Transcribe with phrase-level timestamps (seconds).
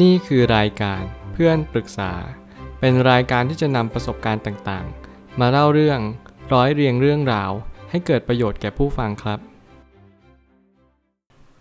[0.00, 2.12] นี่คือรายการเพื่อนปรึกษา
[2.80, 6.00] เป็นรายการที่จะนำประสบการณ์ต่างๆ มาเล่าเรื่อง
[6.52, 7.50] ร้อยเรียงเรื่องราว
[7.90, 9.38] ให้เกิดประโยชน์แก่ผู้ฟังครับ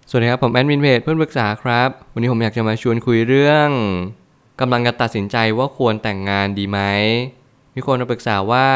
[0.09, 3.69] สวัสดีครับ ผมแอดมินเพจเพื่อนปรึกษาครับ วันนี้ผมอยากจะมาชวนคุยเรื่อง
[4.59, 6.79] กำลังจะตัดสินใจว่าควรแต่งงานดีไหม
[7.75, 8.67] มีคนมาปรึกษาว่า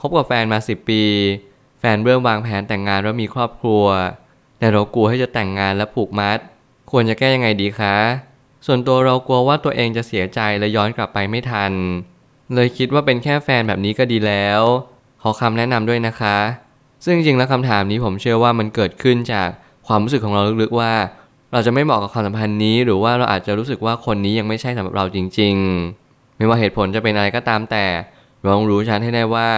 [0.00, 1.02] คบกับแฟนมา 10 ปี
[1.80, 3.84] แฟนเริ่มวางแผนแต่งงานแล้วมีครอบครัว
[4.58, 6.38] แต่เรากลัวให้จะแต่งงานและผูกมัด
[6.90, 7.96] ควรจะแก้ยังไงดีคะ
[8.66, 11.72] ส่วนตัวเรากลัวว่าตัวเองจะเสียใจและย้อนกลับไปไม่ทัน
[12.54, 14.60] เลยคิดว่าเป็นแค่แฟนแบบนี้ก็ดีแล้ว
[15.22, 16.36] ขอคำแนะนำด้วยนะคะ
[17.04, 19.48] ซึ่งจริงๆแล้วคำถามนี้ผมเชื่อว่ามันเกิดขึ้นจาก
[19.86, 20.92] ความรู้สึกของเราลึกๆว่า
[21.52, 25.54] เราจะไม่เหมาะกับความสัมพันธ์นี้ หรือว่าเราอาจจะรู้สึกว่าคนนี้ยังไม่ใช่สำหรับเราจริง
[25.96, 27.84] ๆ ไม่ว่าเหตุผลจะเป็นอะไรก็ตามแต่
[28.40, 29.48] เราต้องรู้ชัดให้ได้ว่า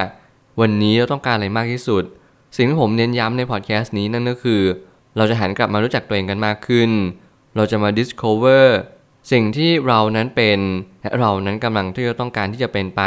[0.61, 2.05] วันนี้เราต้องการอะไรมากที่สุด
[2.57, 4.61] สิ่งที่ผมเน้นย้ำในพอดแคสต์นี้นั่นก็คือ
[5.17, 6.91] เราจะหันกลับมารู้จักตัวเองกันมากขึ้น
[7.57, 8.67] เราจะมา discover
[9.33, 10.59] สิ่งที่เรานั้นเป็น
[11.03, 13.03] และเรานั้นกำลังที่จะต้องการที่จะเป็นไป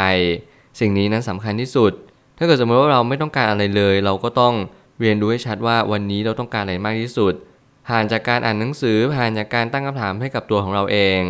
[0.80, 1.92] สิ่งนี้นั้นสำคัญที่สุด
[2.38, 4.54] ถ้าเกิดสมมติว่าเราไม่ต้องการอะไรเลย เราก็ต้อง
[5.00, 7.34] เรียนรู้ให้ชัดว่าวันนี้เราต้องการอะไรมากที่สุด
[7.88, 11.20] ผ่านจากการอ่านหนังสือผ่านจากการตั้งคำถามให้กับตัวของเราเอง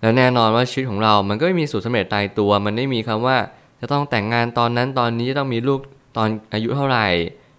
[0.00, 3.36] แล้วแน่นอนว่าชีวิตของเรา มันก็ไม่มีสูตรสำเร็จตายตัว มันไม่มีคำว่า
[3.80, 5.80] จะต้องแต่งงานตอนนั้นตอนนี้จะต้องมีลูก
[6.16, 7.06] ตอนอายุเท่าไหร่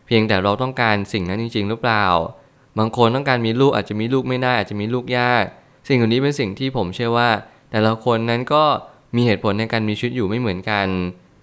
[0.08, 2.06] เพียงแต่เราต้องการสิ่งนั้นจริง ๆ หรือเปล่า
[2.80, 5.44] บางคนต้องการมีลูกอาจจะมีลูกไม่ได้อาจจะมีลูกยาก
[5.88, 7.30] สิ่งเหล่านี้เป็นสิ่งที่ผมเชื่อว่า
[7.72, 8.64] แต่ละคนนั้นก็
[9.16, 10.88] มีเหตุผลในการมีชีวิตอยู่ไม่เหมือนกัน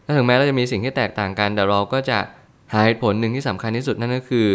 [0.05, 2.19] ถ้าถึงแม้เราจะมีสิ่งที่แตกต่างกัน แต่เราก็จะ
[2.73, 4.47] หาเหตุผลหนึ่งที่สำคัญที่สุดนั่นก็คือ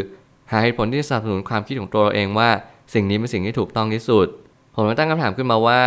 [0.51, 2.49] หาเหตุผลที่สนับสนุนความคิดของตัวเราเองว่า
[2.93, 4.27] สิ่งนี้เป็นสิ่งที่ถูกต้องที่สุด
[4.75, 5.81] ผมตั้งคำถามขึ้นมาว่า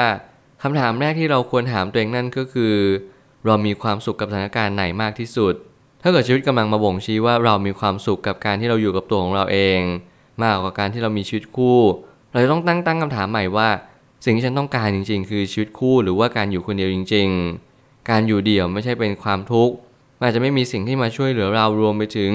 [0.62, 2.74] คำถามแรกที่เราควรถามตัวเองนั่นก็คือ
[3.46, 5.54] เรามีความสุขกับสถานการณ์ไหนมากที่สุด
[6.02, 9.80] ถ้าเกิดชีวิตกำลังมาบ่งชี้ว่าเรามีความสุขกับการที่เราอยู่กับตัวของเราเอง
[10.42, 11.80] มากกว่าการที่เรามีชีวิตคู่
[12.30, 13.68] เราจะต้องตั้งตั้งคำถามใหม่ว่า
[14.24, 17.28] สิ่งที่ฉันต้องการจริง ๆ คือชีวิตคู่หรือว่าการอยู่คนเดียวจริง
[17.68, 19.74] ๆ การอยู่เดี่ยวไม่ใช่เป็นความทุกข์
[20.22, 22.32] อาจจะไม่มีสิ่งที่มาช่วยเหลือเรารวมไปถึง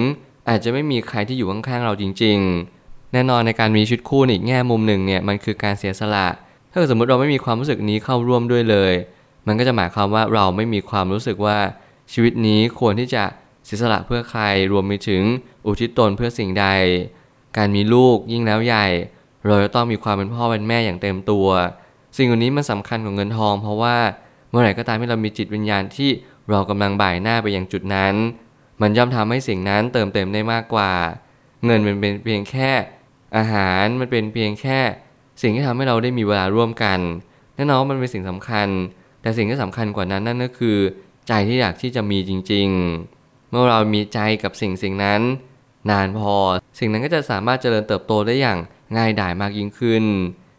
[0.49, 2.37] อาจจะไม่มีใครที่อยู่ข้างๆเราจริง
[2.75, 6.27] ๆ แน่นอนในการมีชีวิตคู่อีกแง่มุมหนึ่งเนี่ยมันคือการเสียสละ
[6.71, 8.93] ถ้าสมมติเราไม่มีความรู้สึกนี้เข้าร่วมด้วยเลย
[9.47, 11.57] มันก็จะหมายความว่าเราไม่มีความรู้สึกว่า
[12.13, 13.23] ชีวิตนี้ควรที่จะ
[13.65, 15.21] เสียสละเพื่อใครรวมไปถึง
[15.65, 16.65] อุทิศตนเพื่อสิ่งใด
[17.57, 18.87] การมีลูกยิ่งแล้วใหญ่
[19.45, 21.47] เราจะต้องมีความเป็นพ่อเป็นแม่อย่างเต็มตัว
[22.17, 23.97] สิ่งเหล่านี้มันสำคัญของเงินทอง เพราะว่า
[24.49, 26.09] เมื่อไหร่ก็ตามที่เรามีจิตวิญญาณที่
[26.49, 28.13] เรากำลังบ่ายหน้าไปอยังจุดนั้น
[28.81, 30.91] มันย่อมทำให้สิ่งนั้นเติมเต็มได้มากกว่า
[31.65, 32.71] เงินมันเป็นเพียงแค่
[33.37, 34.79] อาหารมันเป็นเพียงแค่
[35.41, 36.99] สิ่งที่ทำให้เราได้มีเวลาร่วมกัน
[37.55, 38.67] แน่นอนมันเป็นสิ่งสำคัญ
[39.21, 40.77] แต่สิ่งที่สำคัญกว่านั้นนั่นก็คือ
[41.27, 42.67] ใจที่อยากที่จะมีจริง
[43.09, 45.21] ๆ เมื่อเรามีใจกับสิ่งสิ่งนั้น
[45.89, 46.35] นานพอ
[46.79, 48.59] สิ่งนั้นก็จะสามารถเจริญเติบโตได้อย่าง
[48.97, 50.03] ง่ายดายมากยิ่งขึ้น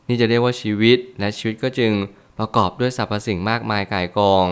[0.08, 1.92] นี่จะเรียกว่าชีวิต และชีวิตก็จึง
[2.38, 4.47] ประกอบด้วยสรรพสิ่งมากมายก่ายกอง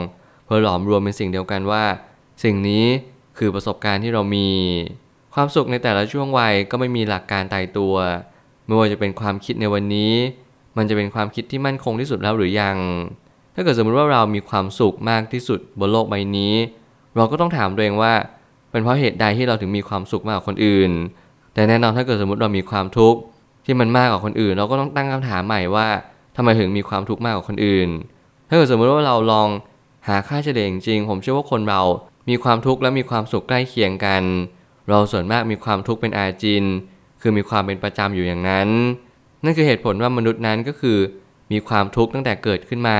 [0.44, 1.84] เพื่อหลอมรวมเป็นสิ่งเดียวกันว่า
[2.44, 2.84] สิ่งนี้
[3.38, 4.48] คือประสบการณ์ที่เรามี
[5.34, 7.94] ความสุขในแต่ละช่วงวัยก็ไม่มีหลักการตายตัว
[8.66, 10.14] ไม่ว่าจะเป็นความคิดในวันนี้
[10.76, 12.76] มันจะเป็นความคิดที่มั่นคงที่สุดแล้วหรือยัง
[13.54, 16.54] ถ้าเกิดสมมติว่าเรามีความสุขมากที่สุดบนโลกใบนี้
[17.16, 18.14] เราก็ต้องถามตัวเองว่า
[18.70, 20.90] เป็นเพราะเหตุใดที่เราถึงมีความสุขมากกว่าคนอื่น
[21.54, 23.18] แต่แน่นอนถ้าเกิดสมมติเรามีความทุกข์
[23.64, 25.86] ที่มันมากกว่าคนอื่น เราก็ต้องตั้งคำถามใหม่ว่า
[26.36, 27.88] ทำไมถึงมีความทุกข์มากกว่าคนอื่น
[28.48, 29.48] ถ้าเกิดสมมติว่าเราลอง
[30.08, 31.82] หาค่าเฉลี่ยจริง ผมเชื่อว่าคนเรา
[32.28, 34.22] มีความทุกข์และมีความสุขใกล้เคียงกัน
[34.88, 36.64] เราส่วนมากมีความทุกข์เป็นอาจิน
[37.20, 38.68] คือมีความเป็นประจำอยู่อย่างนั้น
[39.44, 40.98] นั่นคือเหตุผลว่ามนุษย์นั้นก็คือ
[41.52, 42.98] มีความทุกข์ตั้งแต่เกิดขึ้นมา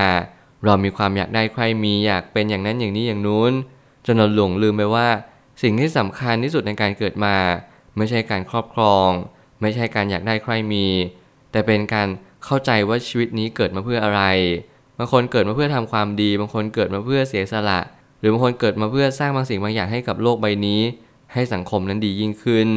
[0.65, 3.51] เรามีความอยากได้ใครมีอยากเป็นอย่างนั้นอย่างนี้อย่างนู้น
[4.05, 5.07] จนเราหลงลืมไปว่า
[5.61, 7.35] สิ่งที่สำคัญที่สุดในการเกิดมา
[7.97, 9.09] ไม่ใช่การครอบครอง
[9.61, 10.87] ไม่ใช่การอยากได้ใครมี
[11.51, 12.07] แต่เป็นการ
[12.45, 14.21] เข้าใจว่าชีวิตนี้เกิดมาเพื่ออะไร
[14.97, 17.79] บางคนเกิดมาเพื่อทำความดี บางคนเกิดมาเพื่อเสียสละ
[18.19, 20.81] หรือบางคนเกิดมาเพื่อสร้างบางสิ่งบางอย่างให้กับโลกใบนี้
[21.33, 22.69] ให้สังคมนั้นดียิ่งขึ้น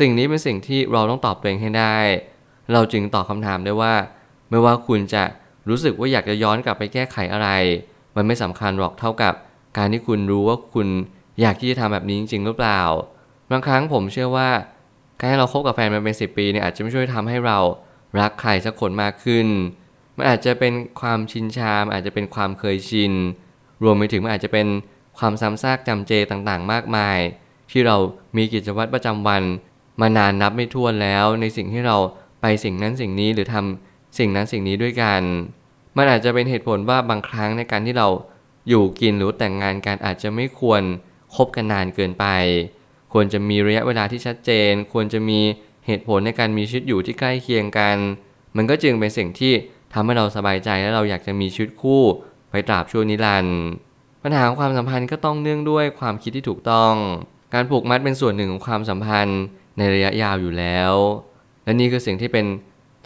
[0.00, 1.98] สิ่งนี้เป็นสิ่งที่เราต้องตอบตัวเองให้ได้
[2.72, 3.94] เราจึงตอบคำถามได้ว่า
[4.50, 5.22] ไม่ว่าคุณจะ
[5.68, 7.48] รู้สึกว่าอยากจะย้อนกลับไปแก้ไขอะไร
[8.16, 9.34] มันไม่สำคัญหรอกเท่ากับ
[9.76, 10.88] การที่คุณรู้ว่าคุณ
[11.40, 12.80] อยากที่จะทำแบบนี้จริง ๆ หรือเปล่า
[13.50, 14.50] บางครั้งผมเชื่อว่า
[15.18, 17.58] การให้เราคบกับแฟนมาเป็นสิปีเนี่ยอาจจะไม่ช่วยทำให้เรา
[18.20, 19.48] รักใครสักคนมากขึ้น
[20.16, 23.12] มันอาจจะเป็นความชินชามอาจจะเป็นความเคยชิน
[23.82, 24.66] รวมไปถึงมันอาจจะเป็น
[25.18, 27.18] ความซ้ำซากจำเจต่างๆ มากมาย
[27.70, 27.96] ที่เรา
[28.36, 29.42] มีกิจวัตรประจำวัน
[30.00, 31.96] มานานนับไม่ถ้วนแล้ว ในสิ่งที่เรา
[32.40, 35.22] ไปสิ่งนั้นสิ่งนี้หรือทำสิ่งนั้นสิ่งนี้ด้วยกัน
[35.96, 38.08] มันอาจจะเป็นเหตุผลว่าบางครั้งในการที่เรา
[38.68, 40.82] อยู่กินหรือแต่งงานกันอาจจะไม่ควร
[41.36, 42.26] คบกันนานเกินไป
[43.12, 45.40] ควรจะมีระยะเวลาที่ชัดเจน ควรจะมี
[45.86, 47.96] เหตุผลในการมีชีวิตอยู่ที่ใกล้เคียงกัน
[48.56, 49.52] มันก็จึงเป็นสิ่งที่
[49.92, 52.02] ทำให้เราสบายใจและเราอยากจะมีชีวิตคู่
[52.50, 53.60] ไปตราบชั่วนิรันดร์
[54.22, 56.94] ปัญหาของความสัมพันธ์ก็ต้องเนื่องด้วยความคิดที่ถูกต้อง
[57.54, 59.40] การผูกมัดเป็นส่วนหนึ่งของความสัมพันธ์
[59.78, 60.92] ในระยะยาวอยู่แล้ว
[61.64, 62.46] และนี่คือสิ่งที่เป็น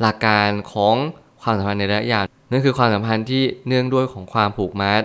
[0.01, 0.95] หลักการของ
[1.43, 5.03] ความสัมพันธ์ในระยะยาวนั่นคือความสัมพันธ์ที่เนื่องด้วยของความผูกมัด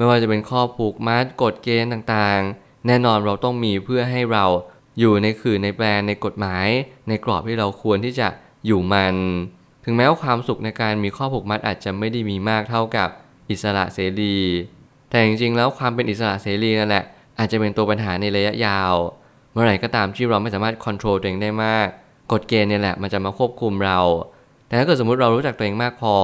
[0.00, 4.44] ไม่ว่าจะเป็นข้อผูกมัดกฎเกณฑ์ต่างๆ แน่นอนเราต้องมีเพื่อให้เรา
[4.98, 6.66] อยู่ในขื่อในแปลนในกฎหมาย
[7.08, 8.28] ในกรอบที่เราควรที่จะ
[8.66, 9.14] อยู่มัน
[9.84, 13.08] ถึงแม้ว่าความสุขในการมีข้อผูกมัดอาจจะไม่ได้มีมากเท่ากับ
[13.50, 14.36] อิสระเสรี
[15.10, 17.04] แต่จริงๆแล้วความเป็นอิสระเสรีนั่นแหละ
[17.38, 18.94] อาจจะเป็นตัวปัญหาในระยะยาว
[19.52, 21.86] เมื่อไหร่ก็ตามที่เราไม่สามารถควบคุมตัวเองได้มาก
[22.32, 23.98] กฎเกณฑ์เนี่ยแหละมันจะมาควบคุมเรา
[24.66, 26.14] แต่ถ้าเกิดสมมติเรารู้จักตัวเองมากพอ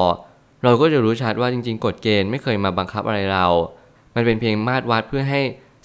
[0.64, 3.46] เราก็จะรู้ชัดว่าจริง ๆ กฎเกณฑ์ไม่เคยมาบังคับอะไรเรา
[4.14, 5.40] มันเป็นเพียงมาตรวัดเพื่อให้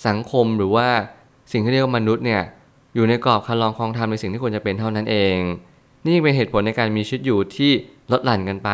[0.08, 0.88] สังคมหรือว่า
[1.52, 2.42] สิ่งที่เรียกว่ามนุษย์เนี่ย
[2.96, 5.38] อยู่ในกรอบคันลองคลองธรรมในสิ่งที่ควรจะเป็นเท่านั้นเอง
[6.08, 7.72] นี่เป็นเหตุผลในการมีชีวิตอยู่ที่
[8.12, 8.72] ลดหลั่นกันไป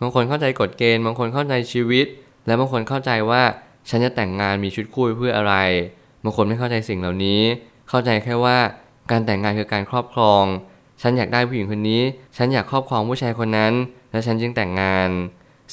[0.00, 2.06] บางคนเข้าใจกฎเกณฑ์ บางคนเข้าใจชีวิต
[2.46, 3.42] และบางคนเข้าใจว่า
[3.90, 5.54] ฉันจะแต่งงานมีชีวิตคู่เพื่ออะไร
[6.24, 7.40] บางคนไม่เข้าใจสิ่งเหล่านี้
[7.88, 8.58] เข้าใจแค่ว่า
[9.10, 10.44] การแต่งงานคือการครอบครอง
[11.02, 12.02] ฉันอยากได้ผู้หญิงคนนี้
[12.36, 13.72] ฉันอยากครอบครองผู้ชายคนนั้น
[14.12, 15.08] และฉันจึงแต่งงาน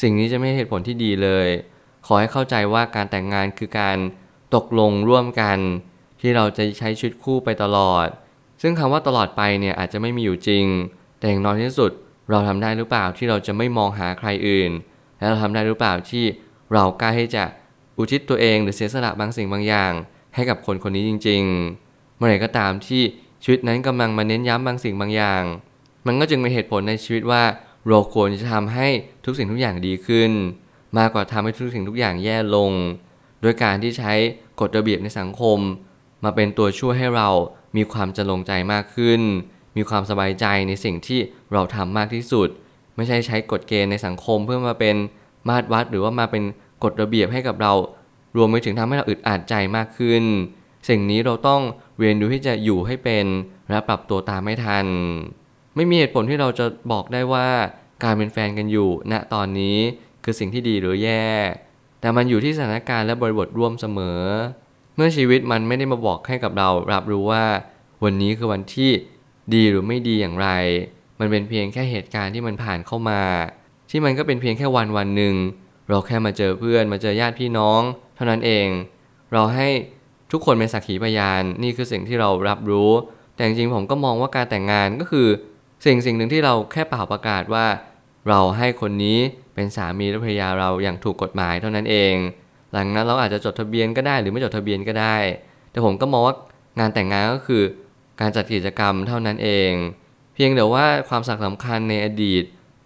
[0.02, 1.48] สิ่งนี้จะไม่ใช่เหตุผลที่ดีเลย
[2.06, 3.98] ขอให้เข้าใจว่าการแต่งงานคือการ
[4.56, 5.58] ตกลงร่วมกัน
[6.22, 8.08] ที่เราจะใช้ชีวิตคู่ไปตลอด
[8.62, 10.66] ซึ่งคำว่าตลอดไปเนี่ยอาจจะไม่มีอยู่จริง
[11.20, 11.92] แต่อย่างน้อยที่สุด
[12.30, 14.72] เราทำได้หรือเปล่าที่เราจะไม่มองหาใครอื่น
[15.18, 16.26] และเราทำได้หรือเปล่าที่
[16.74, 17.44] เรากล้าที่จะ
[17.98, 19.92] อุทิศตัวเองหรือเสียสละบางสิ่งบางอย่าง
[20.36, 21.44] ให้กับคนคนนี้จริง
[21.80, 23.02] ๆ เมื่อไหร่ก็ตามที่
[23.44, 25.44] ชีวิตนั้นกำลังมาเน้นย้ำบางสิ่งบางอย่าง
[26.06, 27.44] มันก็จึงเป็นเหตุผลในชีวิตว่า
[27.88, 28.88] เราควรจะทำให้
[29.26, 30.32] ทุกสิ่งทุกอย่างดีขึ้น
[30.98, 32.72] มากกว่าทำให้ทุกสิ่งทุกอย่างแย่ลง
[33.42, 34.14] โดยการที่ใช้
[34.60, 35.58] กฎระเบียบในสังคม
[36.24, 37.30] มาเป็นตัวช่วยให้เรา
[37.78, 39.22] มีความจะลงใจมากขึ้น
[39.78, 41.20] มีความสบายใจในสิ่งที่
[41.54, 42.50] เราทำมากที่สุด
[42.96, 44.96] ไม่ใช่ใช้กฎเกณฑ์ในสังคม เพื่อมาเป็น
[45.50, 46.44] มาตรวัดหรือว่ามาเป็น
[46.84, 47.74] กฎระเบียบให้กับเรา
[48.38, 50.24] รวมไปถึงทำให้เราอึดอัดใจมากขึ้น
[50.90, 51.62] สิ่งนี้เราต้อง
[52.00, 53.26] เรียนรู้ที่จะอยู่ให้เป็น
[53.70, 54.86] และปรับตัวตามไม่ทัน
[55.80, 57.48] ไม่มีเหตุผลที่เราจะบอกได้ว่า
[58.04, 59.78] การเป็นแฟนกันอยู่ณตอนนี้
[60.24, 61.28] คือสิ่งที่ดีหรือแย่
[62.02, 64.22] แต่มันอยู่ที่สถานการณ์และบริบทร่วมเสมอ
[64.96, 67.46] เมื่อชีวิตมันไม่ได้มาบอกให้กับเรารับรู้ว่า
[68.04, 68.92] วันนี้คือวันที่
[69.54, 70.50] ดีหรือไม่ดีอย่างไร
[71.20, 73.22] มันเป็นเพียงแค่เหตุการณ์ที่มันผ่านเข้ามา
[73.90, 75.36] ที่มันก็เป็นเพียงแค่วันวันหนึ่ง
[75.90, 77.82] เราแค่มาเจอเพื่อนมาเจอญาติพี่น้อง
[78.16, 78.68] เท่านั้นเอง
[79.34, 79.68] เราให้
[80.32, 82.92] ทุกคนเป็นสักขีพยานนี่คือสิ่งที่เรารับรู้
[83.36, 85.28] แต่จริงๆผมก็มองว่าการแต่งงานก็คือ
[85.86, 87.66] สิ่งสิ่งหนึ่งที่เราแค่เป่าประกาศว่า
[88.30, 89.20] เราให้คนนี้
[89.56, 92.16] เป็นสามีและภรรยาเราอย่างถูกกฎหมายเท่านั้นเอง
[92.72, 95.18] หลังนั้นเราอาจจะจดทะเบียนก็ได้หรือไม่จดทะเบียนก็ได้
[95.72, 96.36] แต่ผมก็มองว่า
[96.80, 97.64] งานแต่งงานก็คือ
[98.22, 99.72] การจัดกิจกรรมเท่านั้นเอง
[100.34, 102.44] เพียงแต่ว่าความสำคัญในอดีต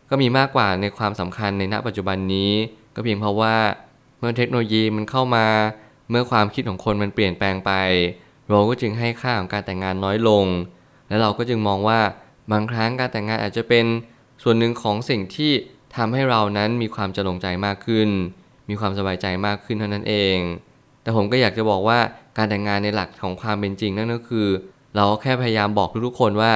[0.10, 2.51] ก็มีมากกว่าในความสำคัญในณปัจจุบันนี้
[2.96, 3.56] ก็เพียงเพราะว่า
[4.19, 5.48] เมื่อเทคโนโลยีมันเข้ามา
[6.10, 7.72] เมื่อความคิดของคนมันเปลี่ยนแปลงไป
[8.48, 10.46] เราก็จึงให้ค่าของการแต่งงานน้อยลง
[11.07, 12.00] และเราก็จึงมองว่า
[12.51, 13.86] บางครั้งการแต่งงานอาจจะเป็น
[14.44, 15.51] ส่วนหนึ่งของสิ่งที่
[15.95, 18.10] ทำให้เรานั้นมีความจะลงใจมากขึ้น
[18.69, 20.38] มีความสบายใจมากขึ้นเท่านั้นเอง
[21.01, 22.00] แต่ผมก็อยากจะบอกว่า
[22.38, 24.48] การแต่งงานในหลักของความเป็นจริงนั่นก็คือ
[24.95, 26.54] เราแค่พยายามบอกทุกๆคนว่า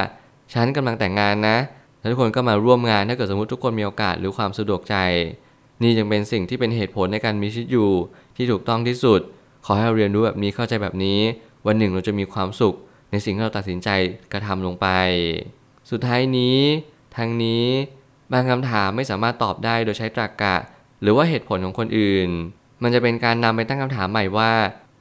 [0.54, 1.58] ฉันกำลังแต่งงานนะ
[2.00, 4.96] แล้วทุกคนก็มาร่วมงานถ้าเกิดสมมติทุกคนมีโอกาสหรือความสะดวกใจ
[5.82, 7.90] นี่จึงเป็นสิ่งที่เป็นเหตุผลในการมีชีวิตอยู่
[8.36, 9.22] ที่ถูกต้องที่สุด
[9.66, 11.20] ขอให้เราเรียนรู้แบบนี้เข้าใจแบบนี้
[11.66, 12.76] วันหนึ่งเราจะมีความสุข
[13.12, 13.90] ในสิ่งที่เราตัดสินใจ
[14.34, 14.88] กระทำลงไป
[15.90, 16.60] สุดท้ายนี้
[17.16, 17.66] ทางนี้
[18.32, 20.56] บางคำถามไม่สามารถตอบได้โดยใช้ตรรกกะ
[21.02, 22.30] หรือว่าเหตุผลของคนอื่น
[22.84, 24.52] มันจะเป็นการนำไปตั้งคำถามใหม่ว่า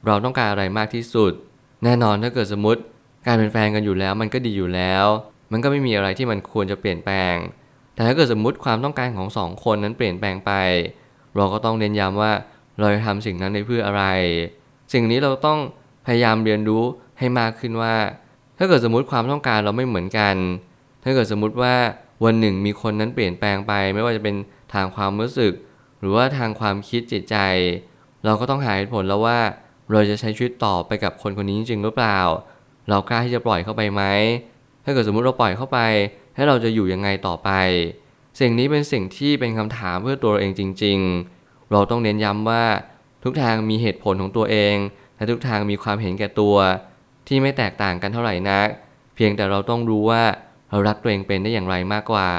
[0.05, 1.31] เราต้องการอะไรมากที่สุด
[1.83, 2.81] แน่นอนถ้าเกิดสมมติ
[3.25, 5.05] การเป็นแฟนกันอยู่แล้ว มันก็ดีอยู่แล้ว
[5.51, 7.35] มันก็ไม่มีอะไรที่มันควรจะเปลี่ยนแปลง
[7.93, 10.51] แต่ถ้าเกิดสมมติความต้องการของสองคนนั้นเปลี่ยนแปลงไป
[11.35, 12.31] เราก็ต้องเน้นย้ำว่า
[12.79, 14.03] เราจะทำสิ่งนั้นในเพื่ออะไร
[14.93, 15.59] สิ่งนี้เราต้อง
[16.05, 16.83] พยายามเรียนรู้
[17.19, 17.95] ให้มากขึ้นว่า
[18.57, 20.35] ถ้าเกิดสมมติความต้องการเราไม่เหมือนกัน
[21.03, 21.75] ถ้าเกิดสมมติว่า
[22.25, 24.35] วันหนึ่งมีคนนั้นเปลี่ยนแปลงไป ไม่ว่าจะเป็น
[24.73, 25.53] ทางความรู้สึก
[25.99, 27.37] หรือว่าทางความคิดจิตใจ
[28.25, 29.39] เราก็ต้องหาเหตุผลแล้วว่า
[29.91, 32.19] เราจะใช้ชีวิตต่อไปกับคนคนนี้จริงหรือเปล่า
[32.89, 34.03] เรากล้าที่จะปล่อยเข้าไปไหม
[34.83, 35.79] ถ้าเกิดสมมุติเราปล่อยเข้าไป
[36.35, 37.49] ให้เราจะอยู่ยังไงต่อไป
[38.39, 40.99] สิ่งนี้เป็นสิ่งที่เป็นคำถามเพื่อตัวเราเองจริง
[41.35, 42.63] ๆ เราต้องเน้นย้ำว่า
[43.23, 44.75] ทุกทางมีเหตุผลของตัวเอง
[45.15, 46.55] และทุกทางมีความเห็นแก่ตัว
[47.27, 48.67] ที่ไม่แตกต่างกันเท่าไหร่นัก
[49.15, 50.23] เพียงแต่เราต้องรู้ว่า
[50.69, 52.29] เรารักตัวเองเป็นได้อย่างไรมากกว่า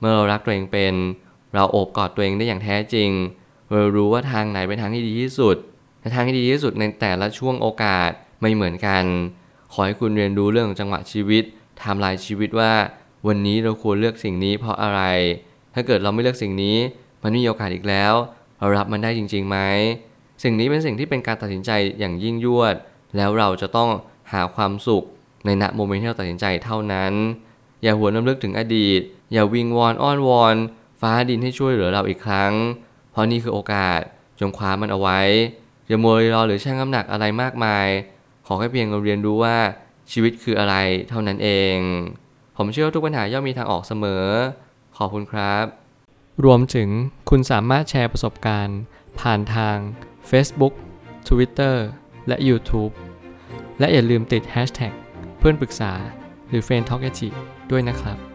[0.00, 0.94] เมื่อเรารักตัวเองเป็น
[1.54, 3.10] เราโอบกอดตัวเองได้อย่างแท้จริง
[3.70, 5.56] เรารู้ว่าทางไหนเป็นทางที่ดีที่สุด
[6.00, 8.10] และทางที่ดีที่สุดในแต่ละช่วงโอกาส
[8.40, 9.04] ไม่เหมือนกัน
[9.72, 11.44] ขอให้คุณเรียนรู้เรื่องจังหวะชีวิต
[11.78, 12.72] ไทม์ไลน์ชีวิตว่า
[13.26, 15.00] วันนี้เราควรเลือกสิ่งนี้เพราะอะไร
[15.74, 16.76] ถ้ถ้าเกิดเราไม่เลือกสิ่งนี้
[17.22, 18.14] มันไม่มีโอกาสอีกแล้ว
[18.58, 19.58] เรารับมันได้จริงๆไหม
[20.42, 22.74] สิ่งนี้เป็นสิ่งที่เป็นการตัดสินใจอย่างยิ่งยวด
[23.16, 23.90] แล้วเราจะต้อง
[24.32, 25.04] หาความสุข
[25.44, 27.12] ในณโมเมนต์ที่เราตัดสินใจเท่านั้น
[27.82, 29.00] อย่าหวนน้ำลึกถึงอดีต
[29.32, 30.56] อย่าวิงวอนอ้อนวอน
[31.00, 32.52] ฟ้าดินให้ช่วยเหลือเราอีกครั้ง
[33.12, 34.00] เพราะนี่คือโอกาส
[34.40, 35.20] จงคว้ามันเอาไว้
[35.88, 37.86] อย่ามัวรอหรือชั่งน้ำหนักอะไรมากมาย
[38.46, 39.56] ขอแค่เพียงเราเรียนรู้ว่า
[40.12, 40.74] ชีวิตคืออะไร
[41.08, 41.76] เท่านั้นเอง
[42.56, 44.24] ผมเชื่อว่าทุกปัญหาย่อมมีทางออกเสมอ
[44.96, 45.64] ขอบคุณครับ
[46.44, 46.88] รวมถึง
[47.30, 48.78] คุณสามารถแชร์ประสบการณ์
[49.20, 49.76] ผ่านทาง
[50.30, 50.74] Facebook
[51.28, 51.76] Twitter
[52.28, 52.92] และ YouTube
[53.78, 54.92] และอย่าลืมติด Hashtag
[55.38, 55.92] เพื่อนปรึกษา
[56.48, 57.02] หรือ f r ร e n d t a l k
[57.70, 58.27] ด้วยนะครับ